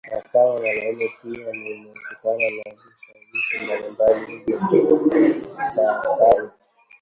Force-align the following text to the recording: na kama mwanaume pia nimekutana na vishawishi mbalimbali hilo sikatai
na 0.11 0.21
kama 0.21 0.55
mwanaume 0.57 1.11
pia 1.21 1.51
nimekutana 1.51 2.49
na 2.49 2.71
vishawishi 2.71 3.59
mbalimbali 3.63 4.43
hilo 4.45 4.59
sikatai 5.31 6.49